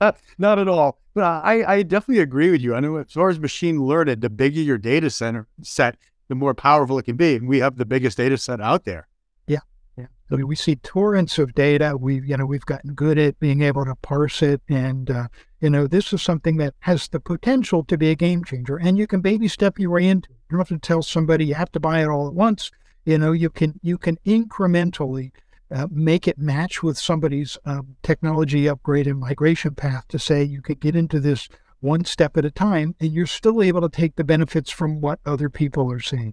not 0.38 0.58
at 0.58 0.68
all. 0.68 0.98
But 1.14 1.22
I, 1.22 1.76
I 1.76 1.82
definitely 1.82 2.22
agree 2.22 2.50
with 2.50 2.60
you. 2.60 2.74
I 2.74 2.80
know 2.80 2.96
as 2.96 3.12
far 3.12 3.28
as 3.28 3.38
machine 3.38 3.84
learning, 3.84 4.20
the 4.20 4.30
bigger 4.30 4.60
your 4.60 4.78
data 4.78 5.10
center 5.10 5.46
set, 5.62 5.96
the 6.28 6.34
more 6.34 6.54
powerful 6.54 6.98
it 6.98 7.04
can 7.04 7.16
be. 7.16 7.36
And 7.36 7.48
we 7.48 7.60
have 7.60 7.76
the 7.76 7.84
biggest 7.84 8.16
data 8.16 8.36
set 8.36 8.60
out 8.60 8.84
there. 8.84 9.06
Yeah. 9.46 9.60
Yeah. 9.96 10.06
I 10.30 10.36
mean, 10.36 10.48
we 10.48 10.56
see 10.56 10.76
torrents 10.76 11.38
of 11.38 11.54
data. 11.54 11.96
We've, 11.96 12.24
you 12.24 12.36
know, 12.36 12.46
we've 12.46 12.66
gotten 12.66 12.94
good 12.94 13.18
at 13.18 13.38
being 13.38 13.62
able 13.62 13.84
to 13.84 13.94
parse 13.96 14.42
it. 14.42 14.60
And, 14.68 15.10
uh, 15.10 15.28
you 15.60 15.70
know, 15.70 15.86
this 15.86 16.12
is 16.12 16.20
something 16.22 16.56
that 16.56 16.74
has 16.80 17.08
the 17.08 17.20
potential 17.20 17.84
to 17.84 17.96
be 17.96 18.10
a 18.10 18.16
game 18.16 18.44
changer. 18.44 18.76
And 18.76 18.98
you 18.98 19.06
can 19.06 19.20
baby 19.20 19.46
step 19.46 19.78
your 19.78 19.90
way 19.90 20.08
into 20.08 20.30
it. 20.30 20.36
You 20.50 20.58
don't 20.58 20.68
have 20.68 20.80
to 20.80 20.86
tell 20.86 21.02
somebody 21.02 21.46
you 21.46 21.54
have 21.54 21.72
to 21.72 21.80
buy 21.80 22.02
it 22.02 22.08
all 22.08 22.26
at 22.26 22.34
once. 22.34 22.70
You 23.04 23.18
know, 23.18 23.32
you 23.32 23.50
can 23.50 23.78
you 23.82 23.98
can 23.98 24.18
incrementally 24.24 25.32
uh, 25.70 25.86
make 25.90 26.26
it 26.26 26.38
match 26.38 26.82
with 26.82 26.96
somebody's 26.96 27.58
um, 27.64 27.96
technology 28.02 28.68
upgrade 28.68 29.06
and 29.06 29.18
migration 29.18 29.74
path 29.74 30.06
to 30.08 30.18
say 30.18 30.42
you 30.42 30.62
could 30.62 30.80
get 30.80 30.96
into 30.96 31.20
this 31.20 31.48
one 31.80 32.04
step 32.04 32.36
at 32.36 32.46
a 32.46 32.50
time, 32.50 32.94
and 33.00 33.12
you're 33.12 33.26
still 33.26 33.62
able 33.62 33.82
to 33.82 33.90
take 33.90 34.16
the 34.16 34.24
benefits 34.24 34.70
from 34.70 35.02
what 35.02 35.20
other 35.26 35.50
people 35.50 35.92
are 35.92 36.00
seeing. 36.00 36.32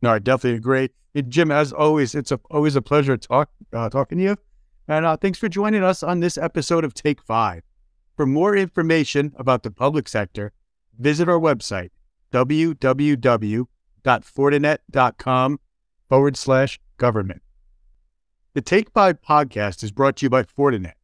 No, 0.00 0.12
I 0.12 0.18
definitely 0.20 0.56
agree. 0.56 0.90
And 1.14 1.30
Jim, 1.30 1.50
as 1.50 1.72
always, 1.72 2.14
it's 2.14 2.32
a, 2.32 2.40
always 2.50 2.76
a 2.76 2.80
pleasure 2.80 3.16
talk, 3.18 3.50
uh, 3.72 3.90
talking 3.90 4.18
to 4.18 4.24
you. 4.24 4.36
And 4.86 5.04
uh, 5.04 5.18
thanks 5.18 5.38
for 5.38 5.50
joining 5.50 5.82
us 5.82 6.02
on 6.02 6.20
this 6.20 6.38
episode 6.38 6.84
of 6.84 6.94
Take 6.94 7.20
Five. 7.20 7.62
For 8.16 8.24
more 8.24 8.56
information 8.56 9.34
about 9.36 9.64
the 9.64 9.70
public 9.70 10.08
sector, 10.08 10.52
visit 10.98 11.28
our 11.28 11.38
website, 11.38 11.90
www 12.32 13.66
www.fortinet.com 14.08 15.60
forward 16.08 16.36
slash 16.36 16.80
government. 16.96 17.42
The 18.54 18.62
Take 18.62 18.90
Five 18.90 19.20
podcast 19.20 19.82
is 19.84 19.92
brought 19.92 20.16
to 20.16 20.26
you 20.26 20.30
by 20.30 20.42
Fortinet, 20.42 20.94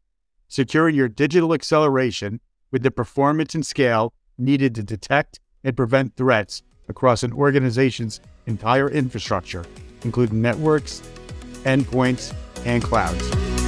securing 0.49 0.97
your 0.97 1.09
digital 1.09 1.53
acceleration 1.53 2.41
with 2.71 2.83
the 2.83 2.91
performance 2.91 3.55
and 3.55 3.65
scale 3.65 4.15
needed 4.39 4.75
to 4.75 4.83
detect 4.83 5.41
and 5.63 5.77
prevent 5.77 6.17
threats 6.17 6.63
across 6.89 7.23
an 7.23 7.33
organization's 7.33 8.21
entire 8.47 8.91
infrastructure, 8.91 9.65
including 10.03 10.43
networks, 10.43 11.03
endpoints, 11.65 12.35
and 12.65 12.83
clouds. 12.83 13.64